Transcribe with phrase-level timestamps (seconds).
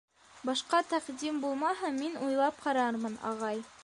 [0.49, 3.63] Башҡа тәҡдим булмаһа, мин уйлап ҡарармын, ағай.